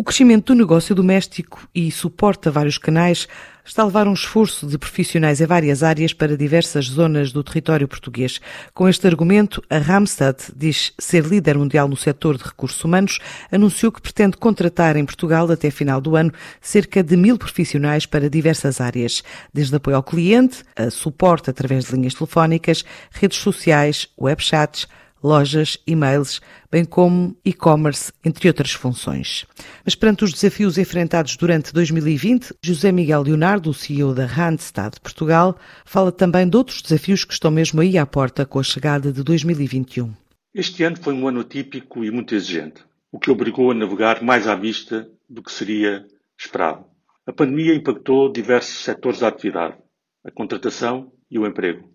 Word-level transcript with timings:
O 0.00 0.02
crescimento 0.02 0.54
do 0.54 0.58
negócio 0.58 0.94
doméstico 0.94 1.68
e 1.74 1.90
suporte 1.90 2.48
a 2.48 2.50
vários 2.50 2.78
canais 2.78 3.28
está 3.62 3.82
a 3.82 3.84
levar 3.84 4.08
um 4.08 4.14
esforço 4.14 4.66
de 4.66 4.78
profissionais 4.78 5.42
em 5.42 5.46
várias 5.46 5.82
áreas 5.82 6.14
para 6.14 6.38
diversas 6.38 6.86
zonas 6.86 7.32
do 7.32 7.44
território 7.44 7.86
português. 7.86 8.40
Com 8.72 8.88
este 8.88 9.06
argumento, 9.06 9.62
a 9.68 9.76
Ramstad 9.76 10.38
diz 10.56 10.94
ser 10.98 11.26
líder 11.26 11.58
mundial 11.58 11.86
no 11.86 11.98
setor 11.98 12.38
de 12.38 12.44
recursos 12.44 12.82
humanos, 12.82 13.18
anunciou 13.52 13.92
que 13.92 14.00
pretende 14.00 14.38
contratar 14.38 14.96
em 14.96 15.04
Portugal 15.04 15.52
até 15.52 15.70
final 15.70 16.00
do 16.00 16.16
ano 16.16 16.32
cerca 16.62 17.02
de 17.02 17.14
mil 17.14 17.36
profissionais 17.36 18.06
para 18.06 18.30
diversas 18.30 18.80
áreas, 18.80 19.22
desde 19.52 19.76
apoio 19.76 19.96
ao 19.96 20.02
cliente, 20.02 20.64
a 20.74 20.88
suporte 20.88 21.50
através 21.50 21.84
de 21.84 21.94
linhas 21.94 22.14
telefónicas, 22.14 22.86
redes 23.12 23.36
sociais, 23.36 24.08
webchats, 24.18 24.88
lojas, 25.22 25.78
e-mails, 25.86 26.40
bem 26.70 26.84
como 26.84 27.36
e-commerce, 27.44 28.12
entre 28.24 28.48
outras 28.48 28.72
funções. 28.72 29.46
Mas 29.84 29.94
perante 29.94 30.24
os 30.24 30.32
desafios 30.32 30.78
enfrentados 30.78 31.36
durante 31.36 31.72
2020, 31.72 32.54
José 32.62 32.92
Miguel 32.92 33.22
Leonardo, 33.22 33.70
o 33.70 33.74
CEO 33.74 34.14
da 34.14 34.26
Randstad 34.26 34.98
Portugal, 35.00 35.58
fala 35.84 36.10
também 36.10 36.48
de 36.48 36.56
outros 36.56 36.82
desafios 36.82 37.24
que 37.24 37.32
estão 37.32 37.50
mesmo 37.50 37.80
aí 37.80 37.98
à 37.98 38.06
porta 38.06 38.46
com 38.46 38.58
a 38.58 38.62
chegada 38.62 39.12
de 39.12 39.22
2021. 39.22 40.12
Este 40.54 40.82
ano 40.82 40.96
foi 41.00 41.14
um 41.14 41.28
ano 41.28 41.44
típico 41.44 42.04
e 42.04 42.10
muito 42.10 42.34
exigente, 42.34 42.82
o 43.12 43.18
que 43.18 43.30
obrigou 43.30 43.70
a 43.70 43.74
navegar 43.74 44.22
mais 44.22 44.48
à 44.48 44.54
vista 44.54 45.08
do 45.28 45.42
que 45.42 45.52
seria 45.52 46.04
esperado. 46.38 46.84
A 47.26 47.32
pandemia 47.32 47.74
impactou 47.74 48.32
diversos 48.32 48.82
setores 48.82 49.20
da 49.20 49.28
atividade, 49.28 49.76
a 50.24 50.30
contratação 50.30 51.12
e 51.30 51.38
o 51.38 51.46
emprego. 51.46 51.88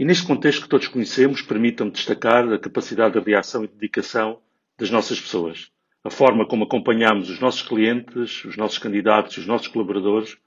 E 0.00 0.04
neste 0.06 0.26
contexto 0.26 0.62
que 0.62 0.68
todos 0.70 0.88
conhecemos, 0.88 1.42
permitam-me 1.42 1.92
destacar 1.92 2.50
a 2.50 2.58
capacidade 2.58 3.20
de 3.20 3.30
reação 3.30 3.64
e 3.64 3.68
dedicação 3.68 4.40
das 4.78 4.90
nossas 4.90 5.20
pessoas. 5.20 5.70
A 6.02 6.08
forma 6.08 6.48
como 6.48 6.64
acompanhamos 6.64 7.28
os 7.28 7.38
nossos 7.38 7.60
clientes, 7.60 8.42
os 8.46 8.56
nossos 8.56 8.78
candidatos 8.78 9.36
e 9.36 9.40
os 9.40 9.46
nossos 9.46 9.68
colaboradores, 9.68 10.38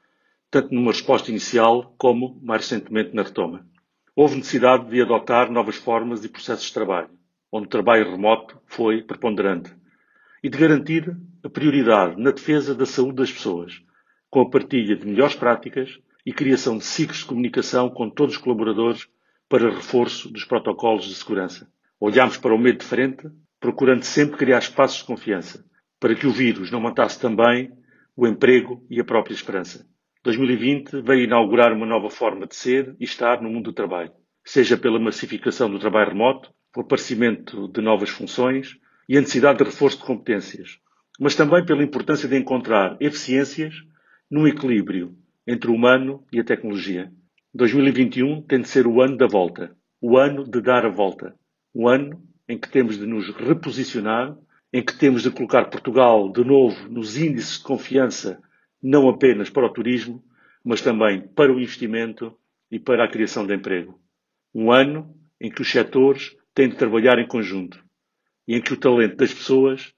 tanto 0.49 0.73
numa 0.73 0.91
resposta 0.91 1.29
inicial 1.29 1.93
como, 1.99 2.41
mais 2.41 2.63
recentemente, 2.63 3.13
na 3.13 3.21
retoma. 3.21 3.63
Houve 4.15 4.37
necessidade 4.37 4.89
de 4.89 4.99
adotar 4.99 5.51
novas 5.51 5.75
formas 5.75 6.25
e 6.25 6.29
processos 6.29 6.65
de 6.65 6.73
trabalho, 6.73 7.11
onde 7.51 7.67
o 7.67 7.69
trabalho 7.69 8.09
remoto 8.09 8.59
foi 8.65 9.03
preponderante, 9.03 9.71
e 10.43 10.49
de 10.49 10.57
garantir 10.57 11.15
a 11.43 11.49
prioridade 11.49 12.19
na 12.19 12.31
defesa 12.31 12.73
da 12.73 12.87
saúde 12.87 13.17
das 13.17 13.31
pessoas, 13.31 13.79
com 14.31 14.41
a 14.41 14.49
partilha 14.49 14.95
de 14.95 15.05
melhores 15.05 15.35
práticas 15.35 15.99
e 16.25 16.33
criação 16.33 16.75
de 16.75 16.85
ciclos 16.85 17.19
de 17.19 17.25
comunicação 17.25 17.87
com 17.91 18.09
todos 18.09 18.33
os 18.33 18.41
colaboradores 18.41 19.07
para 19.53 19.69
reforço 19.69 20.33
dos 20.33 20.45
protocolos 20.45 21.05
de 21.05 21.13
segurança. 21.13 21.71
Olhámos 21.99 22.37
para 22.37 22.55
o 22.55 22.57
medo 22.57 22.79
de 22.79 22.85
frente, 22.85 23.27
procurando 23.59 24.01
sempre 24.01 24.35
criar 24.35 24.57
espaços 24.57 24.97
de 24.97 25.03
confiança, 25.03 25.63
para 25.99 26.15
que 26.15 26.25
o 26.25 26.31
vírus 26.31 26.71
não 26.71 26.81
matasse 26.81 27.19
também 27.19 27.71
o 28.17 28.25
emprego 28.25 28.83
e 28.89 28.99
a 28.99 29.03
própria 29.05 29.35
esperança. 29.35 29.85
2020 30.23 31.03
veio 31.03 31.25
inaugurar 31.25 31.71
uma 31.71 31.85
nova 31.85 32.09
forma 32.09 32.47
de 32.47 32.55
ser 32.55 32.95
e 32.99 33.03
estar 33.03 33.43
no 33.43 33.49
mundo 33.51 33.65
do 33.65 33.73
trabalho, 33.73 34.11
seja 34.43 34.75
pela 34.75 34.99
massificação 34.99 35.69
do 35.69 35.77
trabalho 35.77 36.09
remoto, 36.09 36.51
o 36.75 36.81
aparecimento 36.81 37.67
de 37.67 37.79
novas 37.79 38.09
funções 38.09 38.79
e 39.07 39.19
a 39.19 39.21
necessidade 39.21 39.59
de 39.59 39.65
reforço 39.65 39.99
de 39.99 40.05
competências, 40.05 40.79
mas 41.19 41.35
também 41.35 41.63
pela 41.63 41.83
importância 41.83 42.27
de 42.27 42.35
encontrar 42.35 42.97
eficiências 42.99 43.75
num 44.31 44.47
equilíbrio 44.47 45.15
entre 45.45 45.69
o 45.69 45.75
humano 45.75 46.25
e 46.33 46.39
a 46.39 46.43
tecnologia. 46.43 47.11
2021 47.55 48.41
tem 48.41 48.61
de 48.61 48.67
ser 48.67 48.87
o 48.87 48.99
ano 48.99 49.15
da 49.15 49.27
volta, 49.27 49.77
o 50.01 50.17
ano 50.17 50.43
de 50.43 50.59
dar 50.59 50.87
a 50.87 50.89
volta, 50.89 51.35
o 51.71 51.87
ano 51.87 52.19
em 52.49 52.57
que 52.57 52.67
temos 52.67 52.97
de 52.97 53.05
nos 53.05 53.29
reposicionar, 53.29 54.35
em 54.73 54.83
que 54.83 54.97
temos 54.97 55.21
de 55.21 55.29
colocar 55.29 55.69
Portugal 55.69 56.31
de 56.31 56.43
novo 56.43 56.89
nos 56.89 57.15
índices 57.15 57.59
de 57.59 57.63
confiança, 57.63 58.41
não 58.81 59.07
apenas 59.07 59.51
para 59.51 59.67
o 59.67 59.69
turismo, 59.71 60.23
mas 60.65 60.81
também 60.81 61.21
para 61.21 61.53
o 61.53 61.59
investimento 61.59 62.35
e 62.71 62.79
para 62.79 63.05
a 63.05 63.07
criação 63.07 63.45
de 63.45 63.53
emprego. 63.53 64.01
Um 64.53 64.71
ano 64.71 65.15
em 65.39 65.51
que 65.51 65.61
os 65.61 65.69
setores 65.69 66.35
têm 66.55 66.69
de 66.69 66.75
trabalhar 66.75 67.19
em 67.19 67.27
conjunto 67.27 67.83
e 68.47 68.55
em 68.55 68.61
que 68.61 68.73
o 68.73 68.77
talento 68.77 69.17
das 69.17 69.31
pessoas 69.31 69.93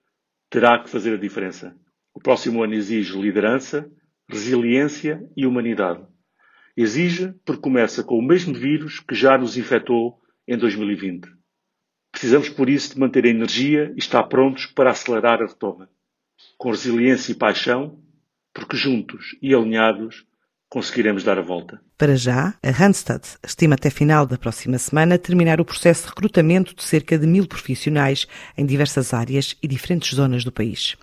terá 0.49 0.77
que 0.83 0.89
fazer 0.89 1.13
a 1.13 1.19
diferença. 1.19 1.73
O 2.13 2.19
próximo 2.19 2.61
ano 2.61 2.73
exige 2.73 3.17
liderança, 3.17 3.89
resiliência 4.27 5.25
e 5.37 5.45
humanidade. 5.45 6.05
Exige 6.77 7.33
porque 7.45 7.61
começa 7.61 8.03
com 8.03 8.17
o 8.17 8.21
mesmo 8.21 8.53
vírus 8.53 8.99
que 8.99 9.15
já 9.15 9.37
nos 9.37 9.57
infectou 9.57 10.19
em 10.47 10.57
2020. 10.57 11.27
Precisamos, 12.11 12.49
por 12.49 12.69
isso, 12.69 12.93
de 12.93 12.99
manter 12.99 13.25
a 13.25 13.29
energia 13.29 13.93
e 13.95 13.99
estar 13.99 14.23
prontos 14.23 14.65
para 14.67 14.91
acelerar 14.91 15.41
a 15.41 15.47
retoma, 15.47 15.89
com 16.57 16.69
resiliência 16.69 17.31
e 17.31 17.35
paixão, 17.35 17.99
porque 18.53 18.77
juntos 18.77 19.37
e 19.41 19.53
alinhados 19.53 20.25
conseguiremos 20.69 21.23
dar 21.23 21.37
a 21.37 21.41
volta. 21.41 21.81
Para 21.97 22.15
já, 22.15 22.53
a 22.61 22.71
Randstad 22.71 23.23
estima 23.45 23.75
até 23.75 23.89
final 23.89 24.25
da 24.25 24.37
próxima 24.37 24.77
semana 24.77 25.17
terminar 25.17 25.61
o 25.61 25.65
processo 25.65 26.03
de 26.03 26.09
recrutamento 26.09 26.75
de 26.75 26.83
cerca 26.83 27.17
de 27.17 27.25
mil 27.25 27.47
profissionais 27.47 28.27
em 28.57 28.65
diversas 28.65 29.13
áreas 29.13 29.55
e 29.61 29.67
diferentes 29.67 30.13
zonas 30.13 30.43
do 30.43 30.51
país. 30.51 30.97